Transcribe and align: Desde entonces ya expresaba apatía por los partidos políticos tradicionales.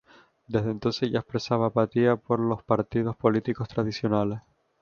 Desde 0.47 0.71
entonces 0.71 1.11
ya 1.11 1.19
expresaba 1.19 1.67
apatía 1.67 2.15
por 2.15 2.39
los 2.39 2.63
partidos 2.63 3.15
políticos 3.17 3.67
tradicionales. 3.67 4.39